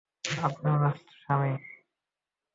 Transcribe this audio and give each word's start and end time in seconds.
আপনি 0.43 0.67
উনার 0.71 0.95
স্বামী। 1.21 1.51